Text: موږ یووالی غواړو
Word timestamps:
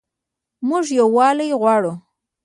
موږ 0.67 0.85
یووالی 0.99 1.49
غواړو 1.61 1.93